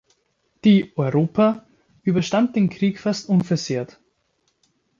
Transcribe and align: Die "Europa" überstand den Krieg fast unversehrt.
Die 0.63 0.91
"Europa" 0.97 1.63
überstand 2.01 2.55
den 2.55 2.71
Krieg 2.71 2.99
fast 2.99 3.29
unversehrt. 3.29 3.99